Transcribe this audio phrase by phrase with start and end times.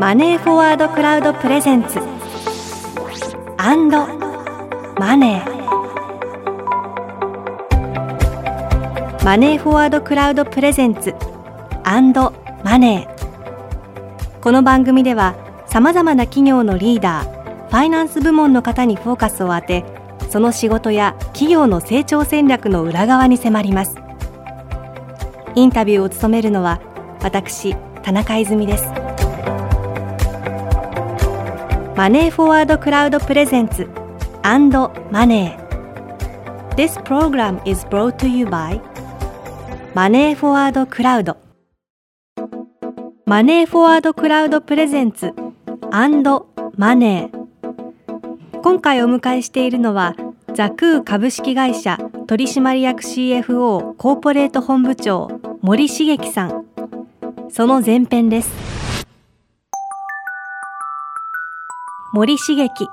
[0.00, 4.06] マネーフォワードクラウド presents。and
[4.96, 5.58] money。
[9.24, 14.40] マネーフォワードクラウド presents。and money。
[14.40, 15.34] この番組では
[15.66, 19.84] さまざまな企業のリーダーファイナンス部門の方にフォーカスを当て
[20.30, 23.96] その仕事や企業の成長戦略の裏側に迫ります。
[25.56, 26.80] インタビューを務めるのは
[27.20, 27.74] 私
[28.04, 28.97] 田中泉です。
[31.98, 33.88] マネーフォワードクラウドプレゼンツ
[34.44, 38.80] アンドマネー This program is brought to you by
[39.96, 41.36] マネーフォワードクラウド
[43.26, 45.34] マネーフォワードクラウドプレゼンツ
[45.90, 50.14] アンドマネー今回お迎えしているのは
[50.54, 56.64] ザクー株式会社取締役 CFO コーポレート本部長森茂樹さん。
[57.50, 58.87] その前編です。
[62.12, 62.88] 森茂樹。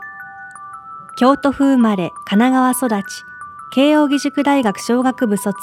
[1.15, 3.23] 京都府生まれ神奈川育ち。
[3.71, 5.55] 慶應義塾大学商学部卒。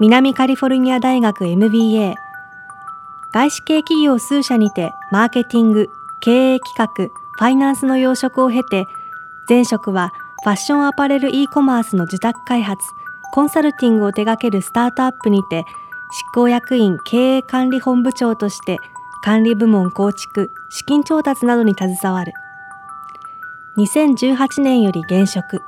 [0.00, 2.14] 南カリフォルニア大学 MBA
[3.32, 8.88] 外資系企業数社にてマーケティング経営企画ファイナンスの要職を経て
[9.48, 12.82] 前職はファッションアパレル e コマースの受託開発
[13.32, 15.66] コンサルティングを手掛けるスタートアップにて
[16.10, 18.78] 執行役員経営管理本部長として
[19.22, 22.32] 管理部門構築資金調達などに携わる。
[23.78, 25.62] 2018年より現職。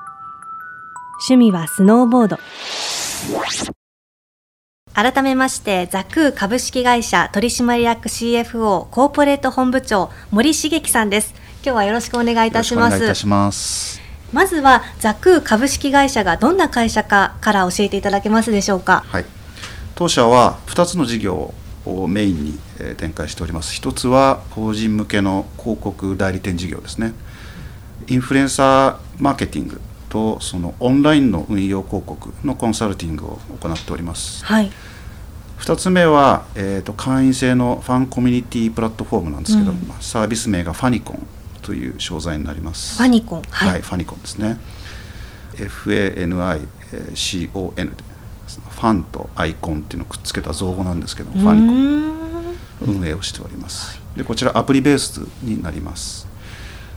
[1.27, 2.39] 趣味はスノーボード。
[4.93, 11.33] 改めましてザクー株式会社取締役 CFO コーポレート本部長森茂樹さんです。
[11.65, 12.97] 今日はよろしくお願いいたします。
[12.97, 14.03] お願いいたします。
[14.35, 19.03] まずはザクー株式会社がどんな会社かから教えていただけますでしょうか？
[19.07, 19.25] はい。
[19.95, 21.55] 当社は2つの事業
[21.87, 22.59] をメインに
[22.99, 23.73] 展開しております。
[23.73, 27.15] 一つは法人向けの広告代理店事業ですね
[28.09, 34.71] インフルエンサーマーケティングとそのオンラインの運用広告のコンサルティングを行っております、はい。
[35.59, 39.79] 2つ目は、えー、と会員制のファンコミュニティプラットフォームなんですけど、うん。
[39.89, 41.27] まあサービス名がファニコン
[41.63, 42.99] という商材になります。
[42.99, 44.59] ファニコンはい、はい、ファニコンですね。
[45.55, 47.85] FANICON で
[48.71, 52.11] ファンとアイコンっていうのをくっつけた造語なんですけどファニコン。
[52.11, 52.15] ン
[52.87, 54.01] 運営をしております。
[54.17, 56.24] でこちらアプリベースになります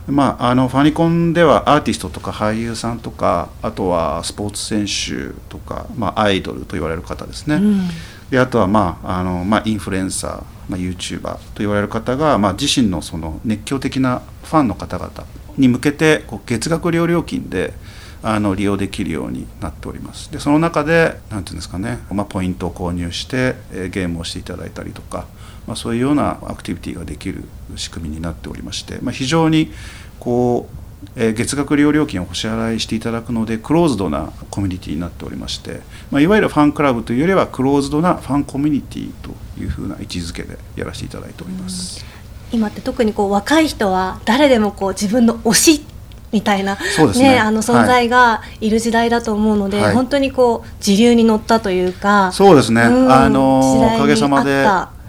[0.08, 7.88] まあ、あのファニコンではアーティストとか俳優さんとかあとはスポーツ選手とか、まあ、アイドルと言われる方ですね、うん。
[8.30, 10.32] であとは、まああのまあ、インフルエンサー、
[10.68, 15.12] まあ、YouTuber と言われる方が、まあ、自身のその熱狂的なファンの方々
[15.58, 17.74] に向けてこう月額料料金で
[18.22, 25.26] あの利用できるようになっておりますでその中で何ていうんですかね、まあ、ポイントを購入して、えゲームをしていただいたりとか、
[25.66, 27.44] まあ、そういうようなアクティビティができる
[27.76, 29.72] 仕組みになっておりまして、まあ、非常に
[30.18, 35.80] こうえ月額利用料金をお支払いしていただくのでクローズドなコミュニティになっておりまして、
[36.10, 39.30] まあ、いわゆるファンクラブというよりはクローズドなファンコミュニティと
[39.60, 42.04] いうふうな位置づけでやらせていただいております。
[42.50, 45.84] 今って特にこう若い人は誰でもこう自分の推し
[46.32, 47.38] みたいなそうですね。
[47.38, 49.94] あの存在がいる時代だと思うので、はい。
[49.94, 54.64] 本当にこう時流に乗ったというかそうですね、うんあのおかげさまで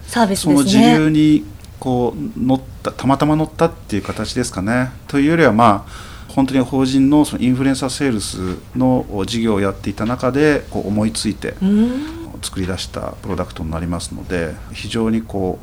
[0.06, 0.94] サービスそのですね。
[0.94, 1.44] 時流に
[1.78, 4.90] こう乗ったたまたま乗ったっていう形ですかね。
[5.08, 12.20] というよりはまあ本当に法人のそのインフルエンサーセールスの事業をやっていた中でこう思いついてうん。
[12.42, 15.58] 作り出したプロダクトになりますので非常にこ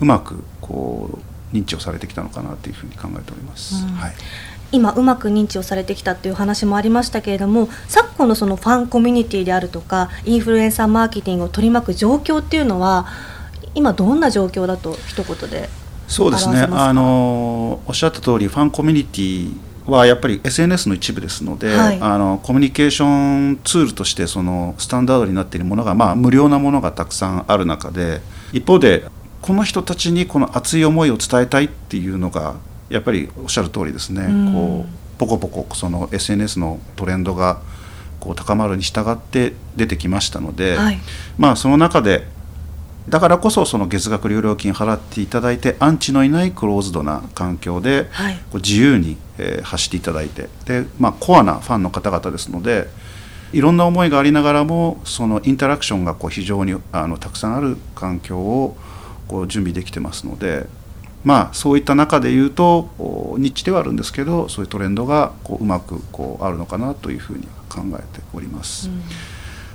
[0.00, 1.18] ううまくこ
[1.52, 3.84] う認知をされてきたのかなというふうに考えております。
[3.84, 3.92] うん。
[3.92, 4.14] はい
[4.70, 13.06] 今うまく認知をされてきたっていう話もありましたけれども昨今のそのファンコミュニティであるとかインフルエンサーマーケティングを取り巻く状況っていうのは
[13.74, 15.68] 今どんな状況だと一言で
[16.08, 16.66] そうですね。
[16.70, 21.98] あのおっしゃった通りファンコミュニティはやっぱり SNS の一部ですので、はい。
[22.00, 23.06] あのコミュニケーショ
[23.52, 28.20] ンツールとしてそのスタンダードになっているものが、まあ、無料なものがたくさんある中で
[28.52, 29.04] 一方で
[29.42, 32.56] この人たちにこの熱い思いを伝えたいっていうのが
[32.88, 34.52] やっぱりおっしゃる通りですね、うん。
[34.52, 37.60] こうポコポコその SNS のトレンドが
[38.20, 40.98] こう高まるに従って出てきましたので、はい。
[41.38, 42.26] まあその中で
[43.08, 48.34] だからこそその月額利用料金払っていただいてアンチのいないクローズドな環境ではい。
[48.36, 52.88] こう自由に、えー走っていただいてで、まあ、コアなファンの方々ですので
[53.52, 58.76] いろんな思いがありながらもそのインタラクションがこう非常にあのたくさんある環境を
[59.26, 60.66] こう準備できてますので、
[61.24, 68.88] まあ、そういった中で言うとおニッチではあるんですけどそういうトレンドがこううまくこうあるのかなというふうに考えております。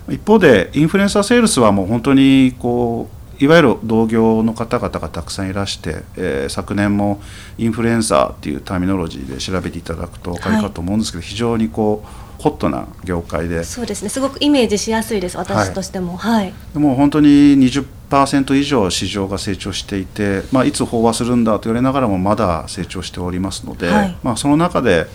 [0.09, 3.09] 一方でインフルエンサーセールスはもう本当にこ
[3.39, 7.21] ういわゆる同業の方々がたくさんいらして、えー、昨年も
[7.57, 13.63] インフルエンサーっていうターミノロジーで調べていただくと分かるかと思うんですけど、はい、非常にこうホットな業界で。
[13.63, 14.09] そうですね。
[14.09, 16.17] すごくイメージしやすいです私としても。
[16.17, 17.85] はい、はい、でも本当に20%
[18.55, 25.07] 以上市場が成長していて、まあ、いつ飽和するんだと言われながらもまだ成長しておりますので、はい、まあ、その中で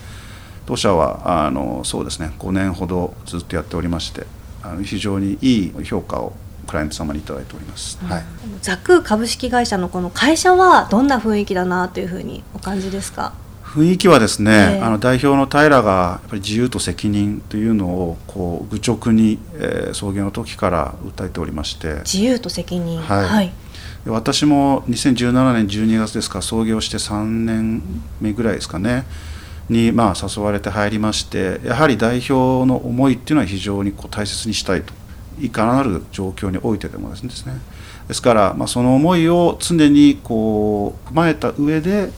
[0.67, 4.27] 当社はあのそうですね5年ほどずっとやっておりまして
[4.63, 6.35] あの非常にいい評価を
[6.67, 8.25] クライアント様にいただいております、はい、
[8.61, 13.33] ザク株式会社のこの会社はどんな雰囲気だなというふうにお感じですか
[13.69, 21.97] 雰囲気はですね、えー、あの代表の平がやっぱり自由と責任というのをこう愚直に、えー、創業の時から訴えておりまして。
[21.99, 22.99] 自由と責任。
[23.01, 23.53] はい、はい、
[24.07, 27.83] 私も2017年12月ですか創業して3年
[28.21, 29.05] 目ぐらいですかね。
[29.69, 34.95] にまあ誘われて入りましてやはり代表の思いっていうのは非常にこう大切にしたいと。
[35.41, 37.61] いかなる状況においてでもですね。
[38.09, 42.11] ですから、まあ、その思いを常にこう踏まえた上で、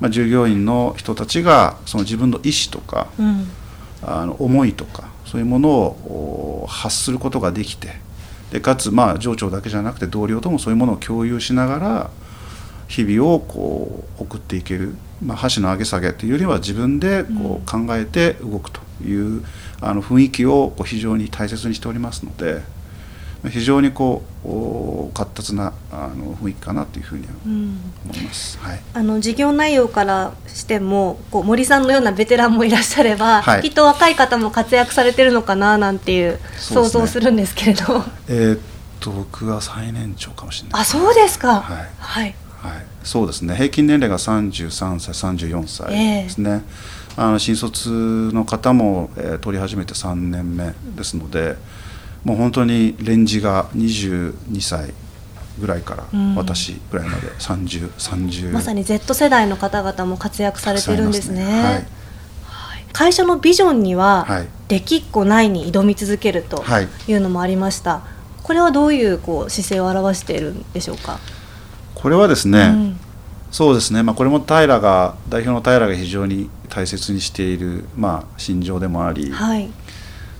[0.00, 3.48] まあ、従業員の人たちがその自分の意思とか、うん、
[4.02, 7.88] あの思いとかそういうものを発することができて
[8.50, 12.10] でかつまあ上長だけじゃなくて同僚ともそういうものを共有しながら
[12.88, 19.44] 日々をこう送っていける、まあ、箸の上げ下げというよりは自分でこう考えて動くという
[19.80, 22.62] あの雰囲気をこう非常に大切にしておりますので
[23.46, 27.26] 非常にこう活発なあの雰囲気かなというふうに
[28.04, 37.98] 思います、うんはい、あの事業内容からしてもこう森さんのようなベテランもいらっしゃれば、はい、きっと若い方も活躍されてるのかななんていう想像するんですけれど。
[38.00, 38.60] ね、えー、っ
[38.98, 41.60] と僕は最年長かもしれない、あそうですか。
[41.60, 42.34] はい、はい。
[42.60, 43.54] はい、そうですね。
[43.54, 45.92] 平均年齢が33歳34歳
[46.24, 46.64] ですね、
[47.16, 51.56] えー、あの新卒の方も、えー、取り始めて3年目ですので
[52.24, 54.92] もう本当にレンジが22歳
[55.60, 56.04] ぐらいから
[56.36, 61.44] 私ぐらいまで30、30まさに Z 世代の方々も活躍されてるんですね。
[61.44, 61.62] ね。
[62.44, 62.84] はい。
[62.92, 66.64] 会社のビジョンには、はい、できっこないに挑み続けると
[67.06, 67.12] い。
[67.12, 71.18] うのもありました、はい、これはどういうこう姿勢を表しているんでしょうか？
[71.94, 73.00] これはですね、うん、
[73.50, 79.70] そうですね、まあ、これも平が代表の平が非常に大切にしている、まあ、心情でもあり、はい、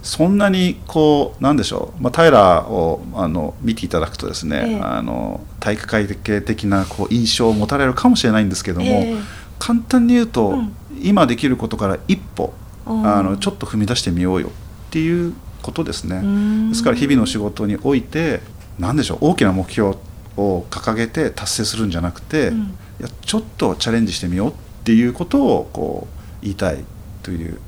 [0.09, 9.23] そんなにこうなんでしょう、まあ、平をあの見ていただくとですね、えー、あの体育会系的なこう印象を持たれるかもしれないんですけども、えー、
[9.59, 12.55] 簡単に言うと、うん、今できることから一歩
[12.87, 14.49] あのちょっと踏み出してみようよ。
[14.49, 16.23] っていうことですね。
[16.71, 18.41] ですから日々の仕事において
[18.79, 19.19] 何でしょう。
[19.21, 19.95] 大きな目標
[20.39, 22.63] を掲げて達成するんじゃなくて、うん、い
[23.01, 24.55] やちょっとチャレンジしてみようっ
[24.85, 26.83] ていうことをこう言いたい
[27.23, 27.61] という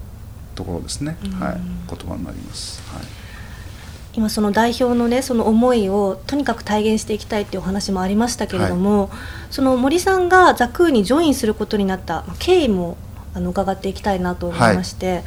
[0.61, 2.83] ところですね、はい、言葉になります。
[2.95, 3.05] はい。
[4.12, 9.11] 今その代表のねその思いをとにかく体現していきたいっていうお話もありましたけれども、はい、
[9.51, 12.97] その森さんがザクーにジョインすることになった経緯も
[13.35, 15.25] あの伺っていきたいなと思いまして、はい、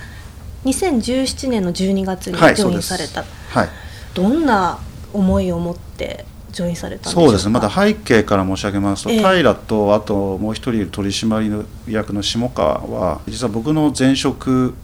[0.71, 3.69] 2017年の12月にジョインされた、はい、
[4.13, 4.79] どんな
[5.13, 7.51] 思いを持ってジョインされたそうですね。
[7.51, 14.75] まだ背景から申し上げますと、えー、平とあともう一人取締役の下川は実は僕の前職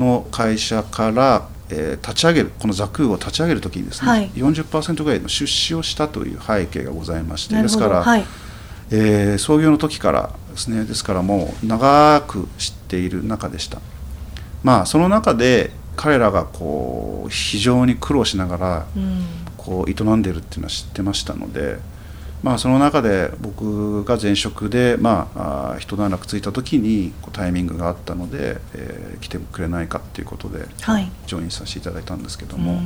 [0.00, 8.24] の会社から、えー、立ち上げるこのザクーを立ち上げる時にですね、はい、40%ぐらいの出資をしたという背景がございましてですから、はい、
[8.90, 13.78] えー、創業の時からですねですからもう長く知っている中でした。
[14.64, 19.24] まあその中で彼らがこう非常に苦労しながら、うん。
[19.60, 21.76] こう営んでるっていうのは知ってましたので、
[22.42, 32.80] まあ、その中で僕が前職で、まあ、一段落ついた時にタイミングがあったので、えー、来てくれないかっていうことで、はい、ジョインさせていただいたんですけども。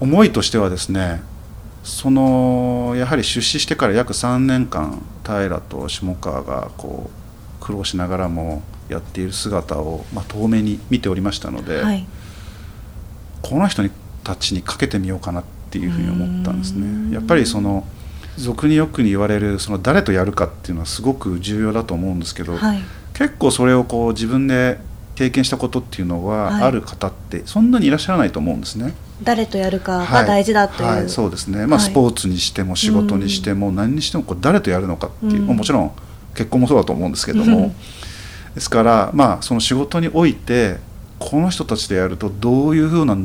[0.00, 1.22] 思いとしてはですね
[1.82, 7.10] そのやはり出資してから約3年間平と下川がこ
[7.60, 12.06] う苦労しながらもやっている姿を、まあ、遠目に見ておりましたので、はい、
[13.42, 13.90] この人に
[14.22, 17.14] たちにかけてみようかなっていうふうに思ったんですね。
[17.14, 17.86] やっぱりその
[18.38, 22.78] 俗によくに言われるその誰とやるかっていうのはすごく重要だと思うんですけど、はい、
[23.14, 24.78] 結構それをこう自分で
[25.16, 28.94] 経験したことっていうのは、ある方ってそんなにいらっしゃらないと思うんですね。
[29.20, 30.98] 誰とやるかが大事だという、はい。
[31.00, 35.92] はい、そうですね、まあ、スポーツにしても仕事にしても何にしてもこう誰とやるのかっていう、もちろん
[36.36, 37.74] 結婚もそうだと思うんですけども、
[38.54, 40.76] ですからまあその仕事において
[41.18, 43.16] この人たちでやるとどういうふうな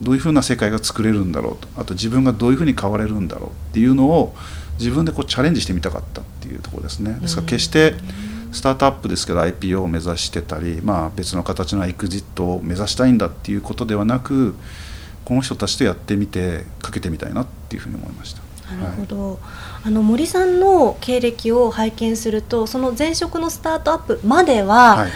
[0.00, 1.68] どういうふうな世界が作れるんだろうと。
[1.76, 4.34] あと自分がどういうふうに変われるんだろうっていうのを
[4.78, 7.18] 自分でこうチャレンジしてみたかったっていうところですね。
[7.20, 7.94] ですから決して
[8.52, 14.54] スタートアップですけど IPO を目指してたり、まあ、別の形のエクジットを目指したいんだっていうことではなく
[15.24, 18.42] この人たちとやってみてかけてみたいなっていうふうに思いました。
[18.74, 19.38] なるほど、はい、
[19.84, 25.10] あの森さんの経歴を拝見するとその前職のスタートアップまでは、はい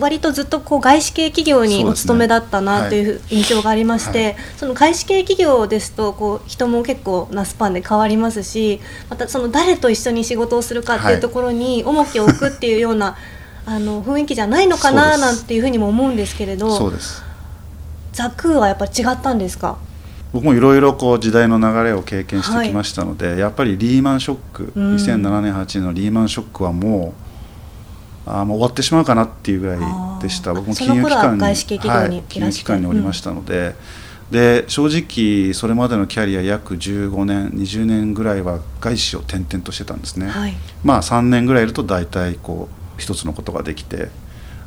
[0.00, 13.16] 割とずっとこう外資系企業にお勤めだったなという印象がありまして、その外資系企業ですとこう人も結構なスパンで変わりますしまたその誰と一緒に仕事をするかっていうところに重きを置くっていうような、
[13.66, 17.22] あの雰囲気じゃないのかななんていうふうにも思うんですけれどそうです。
[18.12, 19.76] ザ・クーはやっぱり違ったんですか？
[20.32, 27.29] 僕もいろいろこう時代の流れを経験してきましたので、はい、やっぱりリーマンショック、うん、2007年8年のリーマンショックはもう
[28.26, 29.78] あもう終わってしまうかなっていうぐらい
[30.20, 30.52] でした。
[30.54, 31.56] 僕も金融機関に、はい、
[32.28, 33.74] 金融機関におりましたので、
[34.30, 44.08] うん、で正直それまでのキャリア約15年20年ぐらいは外資を転々としてたんですね、はい、まあ3年ぐらいいると大体こう一つのことができて。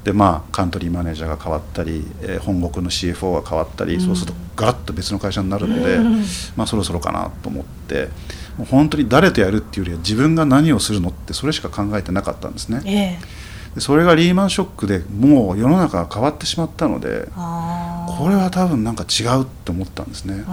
[0.03, 6.15] でまあカントリーマネージャーが変わったり、えー、本国の CFO が変わったり、うん、そうするとガラッと別の会社になるので、うん、
[6.57, 8.09] まあ、そろそろかなと思って。
[8.57, 12.81] もう本当に誰とやるっていうよりは自分が何をするのってそれしか考えてなかったんですね。
[12.85, 13.42] えー、
[13.79, 20.43] それがリーマンショックでもう世の中が変わってしまったのでこれは多分なんか違うって思ったんですね。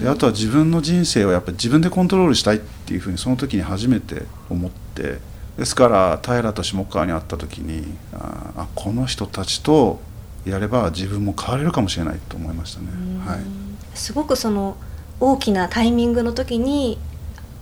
[0.00, 5.18] であとは自分の人生をやっぱり自分でコントロールしたいっていうふうにその時に初めて思って
[5.56, 10.00] ですから平と下川に会った時にあこの人たちと
[10.46, 12.86] やれば自分も変われるかもしれないと思いましたね。
[13.26, 13.40] はい、
[13.94, 14.76] すごくその
[15.20, 16.98] 大きなタイミングの時に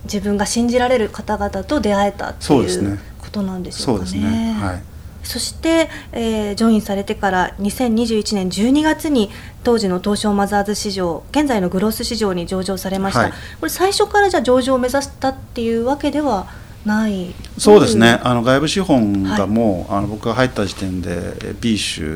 [0.04, 2.98] 自分が信じられる方々と出会えたっていう
[3.38, 4.10] ことなんでしょうかね。
[4.10, 4.52] そうですね。
[4.52, 4.82] はい。
[5.24, 9.30] そして、えー、ジョインされてから2021年12月に
[9.62, 16.46] 当時の東証マザーズ市場現在のグロース市場に上場されました、はい、これ最初からじゃ上場を目指したっていうわけでは
[16.86, 17.34] ない？
[17.58, 18.20] そうですね。
[18.22, 22.06] あの外部資本がもう、はい、あの僕が入った時点で B 種、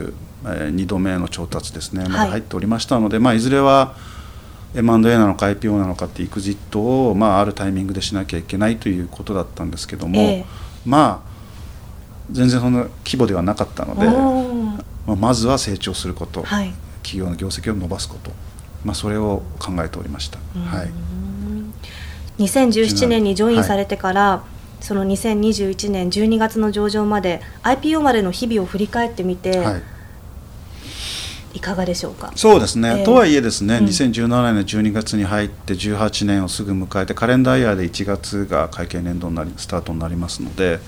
[0.47, 2.05] えー、2度目の調達ですね。
[2.05, 3.95] まだ入っておりましたので、はい、まあ、いずれは
[4.75, 10.45] M&A なのか IPO なのかってエクジットを、まあ、あるタイミングでしなきゃいけないということだったんですけども、えー、
[10.85, 11.33] まあ
[12.31, 14.07] 全然そんな規模ではなかったので、
[15.07, 16.73] まあ、まずは成長すること、はい、
[17.03, 18.31] 企業の業績を伸ばすこと、
[18.85, 20.39] まあ、それを考えておりました。
[20.39, 20.91] はい。
[22.39, 24.45] 2017年にジョインされてから、は
[24.81, 29.83] い、その2021年12月の上場まで IPO までの日々を振り返ってみて、はい、い
[31.62, 32.33] かがでしょうか？
[32.37, 40.81] そうですね、えー、とはいえですね、うん、2017年12月に入って18年をすぐ迎えてカレンダーイヤーで1月が会計年度になりスタートになりますので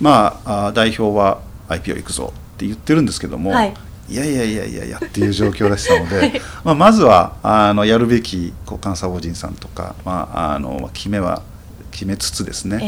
[0.00, 3.74] まあ代表は IPO 行くぞって言ってるんですけども、はい、
[4.08, 8.52] いやいやいやいやいやっていう状況でしたので、 はい、まあ、まずはあのやるべき
[8.82, 11.42] 監査法人さんとか、まあ、あの決めは
[11.90, 12.86] 決めつつですね、え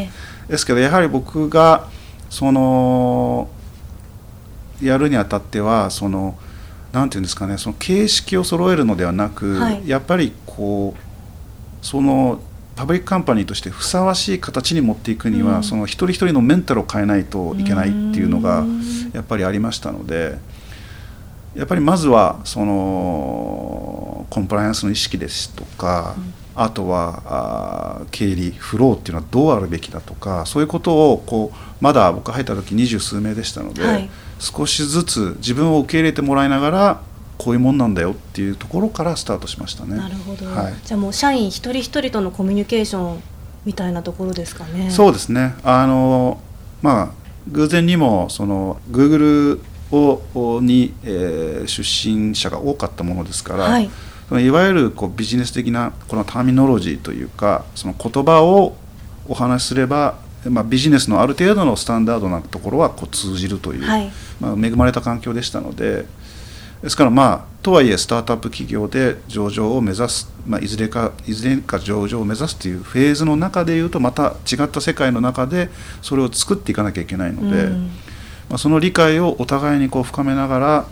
[0.48, 1.88] え、ですけどやはり僕が
[2.30, 3.48] その
[4.82, 6.38] やるにあたってはその
[6.98, 12.40] なんていうんですかねその形式を揃えるのではなく、はい、やっぱりこうその
[12.74, 18.64] パブリックカンパニーとしてふさわしい形に持っていくには、うん、その一人一人のメンタルを変えないといけないっていうのが
[19.12, 20.38] やっぱりありましたので。
[21.54, 37.00] やっぱりまずはそのコンプライアンスの意識ですとか、うん、あとはあ経理フローっていうのはどうあるべきだとかそういうことをこうまだ僕入った時二十数名でしたので、はい、少しずつ自分を受け入れてもらいながら
[37.38, 39.96] こういうもんなんだよっていうところからスタートしましたね。
[39.96, 43.22] なるほど、はい、じゃあもう社員一人一人とのコミュニケーション
[43.64, 44.90] みたいなところですかね。
[44.90, 46.40] そうですねあの
[46.82, 47.08] まあ
[47.48, 58.76] 偶然にもその Google をに、えー、出身者が多かったものですから、はい、いわゆるこうビジネス的なこのターミノロジーというかその言葉を
[59.26, 60.16] お話しすれば、
[60.48, 66.06] まあ、ビジネスのある程度のスタンダードなところはこう通じるという、はい、まあ、恵まれた環境でしたので
[66.82, 75.70] ですからまあとはいえスタートアップ企業で上場を目指す、まあ、いずれかいずれか上場を目指すというフェーズの中でいうとまた違った世界の中で
[76.02, 77.64] それを作っていかなきゃいけないので。
[77.64, 77.90] うん
[78.48, 80.86] まあ、その理解をお互いにこう深めながら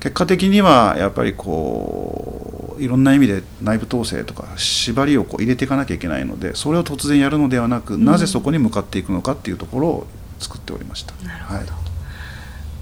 [0.00, 2.47] 結果的にはやっぱりこう
[2.78, 10.06] いろんな意味で内部統制とか縛りをこう入れていかなきゃいけないのでそれを突然やるのではなく、うん、なぜそこに向かっていくのかっていうところを
[10.38, 11.14] 作っておりました。
[11.26, 11.68] なるほど、はい、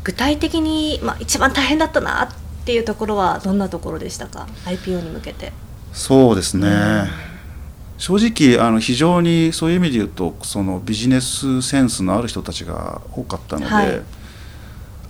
[0.05, 2.29] 具体的に、まあ、一番大変だったなっ
[2.65, 5.53] ていうところはどんなところでしたか？IPO に向けて。
[5.93, 7.09] そうですね、うん。
[7.99, 14.03] 正直あの非常にそういう意味で言うとそのビジネスセンスのある人たちが多かったので、はい、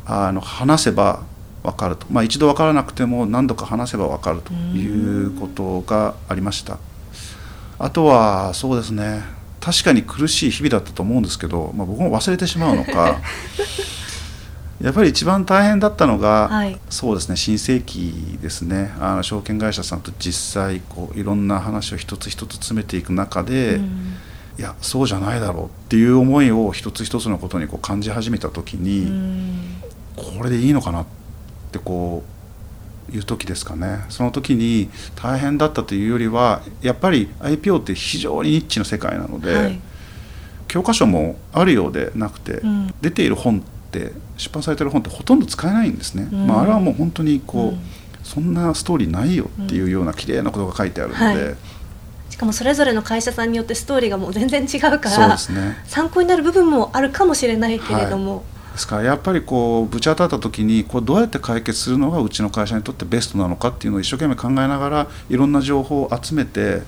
[0.06, 1.24] あの話せば
[1.66, 6.78] 分かると、まあ、一度分からなくても何度か話せば分かるということがありました。
[7.78, 9.22] あとはそうですね。
[9.60, 13.18] 確かに苦しい日々だったと思うんですけど、まあ、僕も忘れてしまうのか。
[14.80, 16.78] やっぱり一番大変だったのが、はい。
[16.88, 17.36] そうですね。
[17.36, 18.94] 新世紀ですね。
[19.00, 24.14] あの証券会社さんと実際こういろんな話を一つ一つ詰めていく中で、うん。
[24.58, 29.82] いやそうじゃないだろうっていう思いを一つ一つのことにこう感じ始めた時に、うん。
[30.16, 31.06] これでいいのかなっ
[31.78, 32.22] てこ
[33.12, 34.04] ういう時ですかね。
[34.08, 39.80] その時に大変だったというよりはやっぱり IPO って非常にニッチな世界なので、はい。
[40.68, 42.94] 教科書もあるようでなくて、うん。
[43.00, 46.46] 出ている本って出版されてる本ってほとんど使えないんですね、うん。
[46.46, 47.78] まあ、あれはもう本当にこう、うん。
[48.24, 51.56] そんなストーリーないよっていうような綺麗なことが書いてあるので、はい。
[52.28, 55.36] しかもそれぞれの会社さんによってストーリーがもう全然違うからね。
[55.86, 58.42] 参考になる部分もあるかもしれないけれども、
[58.76, 66.82] ですからやっぱりこうぶち当たった時にこうどうやって解決するのがうちの会社にとってベストなのかっていうのを一生懸命考えながらいろんな情報を集めて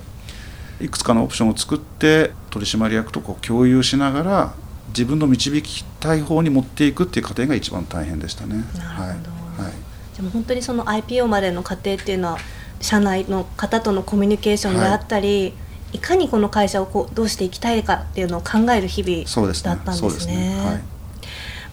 [0.79, 4.53] いくつかのオプションを作って取締役とこう共有しながら
[4.89, 8.55] 自分の導きたい方に持っていくっていう過程が一番大変でしたね。
[8.55, 9.03] なるほど。
[9.03, 9.63] はい。
[9.65, 10.15] はい。
[10.15, 12.37] でも本当にその IPO までの過程っていうのは
[12.81, 15.55] 社内の方とのコミュニケーションであったり、
[15.91, 19.71] い、かにこの会社をこうどうしていきたいかっていうのを考える日々そうですね。
[19.71, 20.98] だったんそうですね。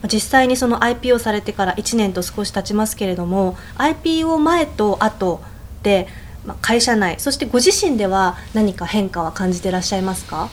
[0.03, 5.41] 実際にその IPO されてから1年と少し経ちますけれども IPO 前と後
[5.83, 6.07] で、
[6.45, 10.49] まあ、会社内そしてご自身では何か変化は感じていらっしゃいますか？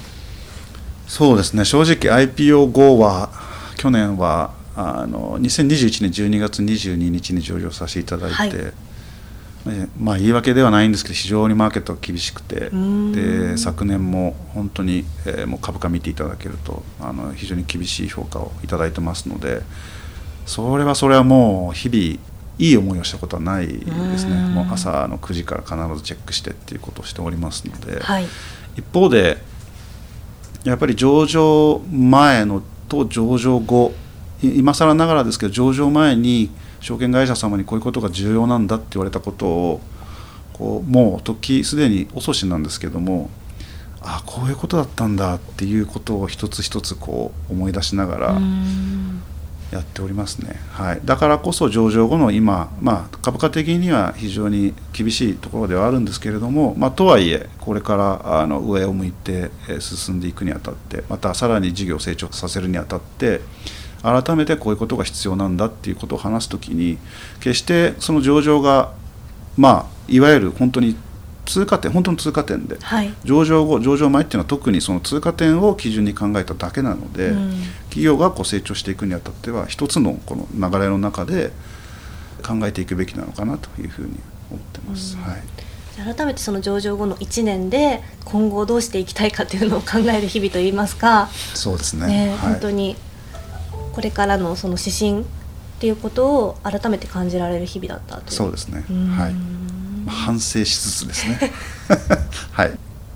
[1.07, 1.65] そうですね。
[1.65, 3.31] 正直 IPO 後は
[3.77, 8.51] 去年はあの2021年12月22日に上場させていただいて、はい。
[8.55, 8.73] え
[9.99, 13.12] まあ言い訳ではないんですけど非常にマーケットが厳しくてん。
[13.12, 19.62] で昨年も本当に、えーもう株価見ていただけるとあの非常に厳しい評価をいただいてますので
[20.47, 24.33] それはそれはもう日々いい思いをしたことはないですね。
[24.33, 24.54] うん。
[24.54, 28.00] もう朝の9時から必ずチェックしてっていうことをしておりますので。
[28.00, 28.26] はい。
[28.76, 29.38] 一方で
[30.64, 33.92] やっぱり上場前のと上場後
[34.42, 36.50] い今更ながらですけど上場前に
[36.85, 39.81] 証券会社様にこういうことが重要なんだって言われたことを
[40.53, 43.31] こうもう時すでに遅しなんですけども
[44.03, 49.23] あこういうことだったんだっていうことを一つ一つこう思い出しながらうん。
[49.71, 63.40] やっておりますね、はい、だからこそ上場後の今、まあ、株価的には非常に厳しいところではあるんですけれども、まあ、とはいえこれからあの上を向いてえー進んでいくにあたってまたさらに事業を成長させるにあたって
[64.05, 66.99] 改めてこういうことが必要なんだっていうことを話すときに
[67.40, 68.93] 決してその上場が
[69.57, 70.97] まあいわゆる本当に
[71.47, 73.14] 通過点本当の通過点ではい。
[73.25, 77.53] 上場後上場前っていうのは特にその通過点を基準に考えただけなので、うん。
[77.85, 81.53] 企業がこう成長していくにあたっては一つのこの流れの中で
[82.47, 84.19] 考えていくべきなのかなというふうに
[84.51, 85.17] 思ってます。
[85.17, 85.23] うん。
[85.23, 85.43] はい。
[86.14, 92.07] 改めてその上場後の1年で今後どうしていきたいかというのを考える日々といいますか、そうですね。
[92.07, 92.38] ねはい。
[92.38, 92.97] 本当に
[93.94, 95.24] これからのその指針っ
[95.78, 98.85] ていうことを改めて感じられる日々だったというそうですね。
[98.90, 99.33] うんはい。
[99.33, 101.52] まあ反省しつつですね。
[102.52, 102.72] はい。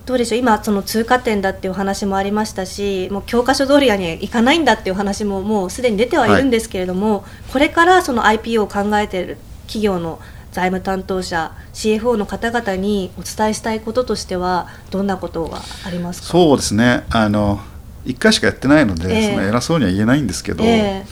[0.07, 0.39] どうでしょう？
[0.39, 9.37] 今その通過点だっていうお話もありましたしもう教科書通りにはいかないんだっていうお話ももうすでに出てはいるんですけれども、これからその IPO を考えている
[9.67, 10.19] 企業の
[10.51, 16.29] 財務担当者 CFO の方々にお伝えしたいこととしてはどんなことがありますか？
[16.29, 17.05] そうですね。
[17.11, 17.61] あの
[18.09, 19.31] 一回しかやってないので、ええ。
[19.31, 21.05] その偉そうには言えないんですけど、え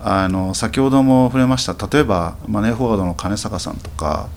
[0.00, 1.76] あの先ほども触れました。
[1.88, 4.28] 例えばマネーフォワードの金坂さんとか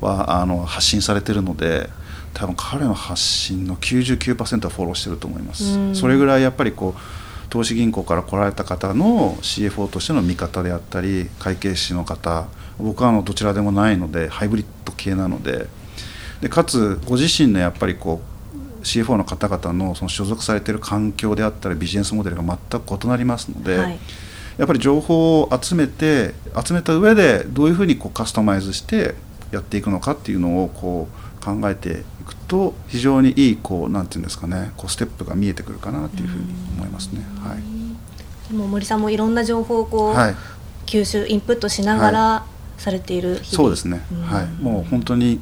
[0.00, 1.88] はあの発信されてるので
[2.34, 5.94] 多分彼の発信の99%はフォローしてると思います、うん。
[5.94, 12.46] それぐらいやっぱりこう投資銀行から来られた方の CFO としての見方であったり会計士の方
[12.78, 15.68] 僕はあのどちらでもないのでハイブリッド系なので
[16.40, 18.31] でかつご自身のやっぱりこう
[18.82, 23.98] CFO の方々のその所属されている環境であったりビジネスモデルが全く異なりますので、はい。
[24.58, 29.14] やっぱり情報を集めて集めた上でどういうふうにこうカスタマイズして
[29.50, 31.08] やっていくのかっていうのをこ
[31.40, 36.44] う考えていくと非常にいいこうなんていうんですかねこうステップが見えてくるかなっていうふうに
[36.76, 37.22] 思いますね。
[37.40, 37.62] はい。
[38.50, 40.34] でも森さんもいろんな情報をこう、はい、
[40.86, 44.22] 吸収インプットしながらされているそうですね、うん。
[44.22, 45.40] はい、もう本当に、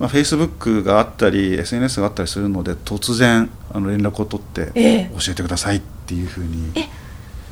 [0.00, 5.10] まあ、Facebook があったり SNS があったりするので突然あの連絡を取ってええ。
[5.12, 6.88] 教えてくださいっていうふうにえ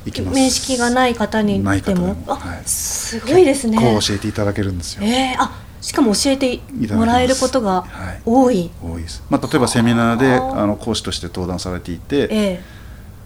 [0.06, 0.34] いきます。
[0.34, 2.16] 面識がない方にない方でも。
[2.26, 2.62] あ、はい。
[2.64, 3.76] すごいですね。
[3.76, 5.02] こう教えていただけるんですよ。
[5.04, 10.62] えー、あしかも教えてもらえることがはい多い、多いです、まあ、例えばセミナーではあ。
[10.62, 12.60] あの講師として登壇されていて、え。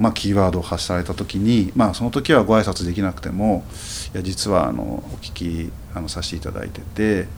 [0.00, 3.64] まあ、キーワードを発された時に、まあ、その時はご挨拶できなくても
[4.14, 7.28] いや実はあのお聞きあのさせていただいてて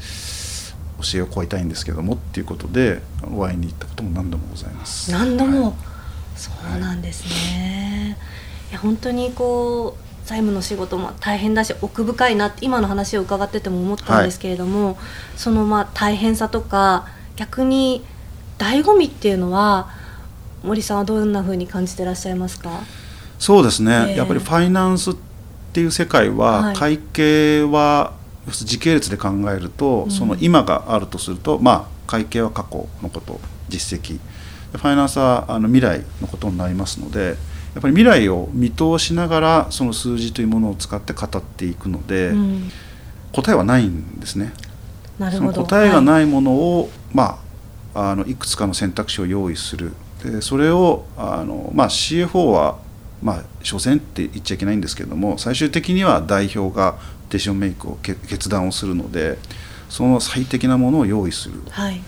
[1.03, 3.03] 教えを請いたいんですけどもっていうことで
[3.35, 5.11] お会いに行ったことも何度もございます。
[5.11, 5.75] 何度も、はい。
[6.37, 8.19] そうなんですね、
[8.71, 14.97] い、や本当にこう財務の仕事も大変だし奥深いなって今の話を伺ってても思ったんですけれども、はい、
[15.37, 18.05] そのまあ大変さとか逆に
[18.59, 19.91] 醍醐味っていうのは
[20.65, 22.81] 森さんはどんなふうに感じてらっしゃいますか？
[23.39, 25.15] そうですね、えー、やっぱりファイナンスっ
[25.73, 28.13] ていう世界は、会計は
[28.51, 34.19] 時系列で考えると、その今があるとすると、まあ会計は過去のこと実績。
[34.79, 37.37] ファイナンスはあの未来のことになりますので
[37.75, 42.71] やっぱり未来を見通しながらその数字というものを使って語っていくので、うん、
[43.33, 44.53] 答えはないんですね。
[45.19, 47.39] その答えがないものを、はい、ま
[47.95, 49.93] あ、あのいくつかの選択肢を用意する。
[50.25, 52.79] でそれをあの、まあ、CFO は、
[53.23, 56.97] まあ、所詮って言っちゃいけないんですけれども最終的には代表が
[57.35, 59.39] デションメイクを決断をするので
[59.89, 61.61] その最適なものを用意する。
[61.71, 62.01] はい。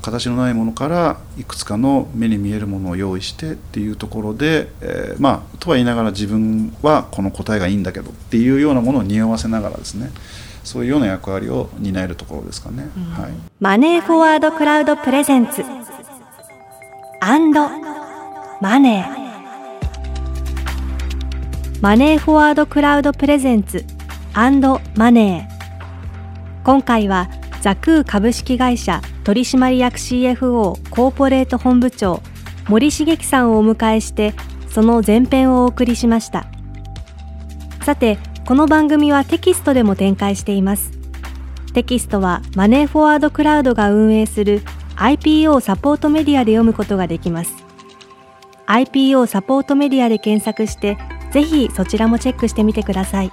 [0.00, 10.10] 形のないものからいくつかの目に見えるものを用意してっていうところで、えー、まあとは言いながら自分はこの答えがいいんだけどっていうようなものを匂わせながらですね。
[10.64, 15.64] そういうような役割を担えるところですかね、うん、はい、マネーフォワードクラウドプレゼンツ。
[17.20, 17.68] アンド
[18.60, 19.28] マネー。
[21.80, 23.97] マネーフォワードクラウドプレゼンツ
[24.38, 26.62] マネー。
[26.62, 27.28] 今回は
[27.60, 32.22] ザクー株式会社取締役 CFO コーポレート本部長
[32.68, 34.34] 森茂樹さんをお迎えして
[34.68, 36.46] その前編をお送りしました。
[37.82, 40.92] さてこの番組はテキストでも展開しています。
[41.74, 44.62] テキストはマネーフォワードクラウドが運営する
[44.94, 47.56] IPO サポートメディアで読むことができます。
[48.68, 50.96] IPO サポートメディアで検索して
[51.32, 53.32] ぜひそちらもチェックしてみてください。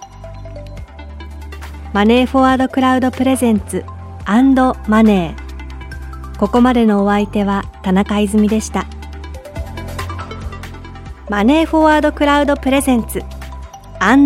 [1.96, 3.86] マネーフォワードクラウドプレゼンツ
[4.26, 6.38] マネー。
[6.38, 8.86] ここまでのお相手は田中泉でした。
[11.30, 13.24] マネーフォワードクラウドプレゼンツ
[14.02, 14.18] マ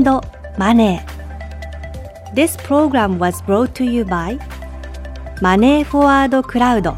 [0.74, 2.34] ネー。
[2.34, 4.40] This program was brought to you by
[5.40, 6.96] マネーフォワードクラウド。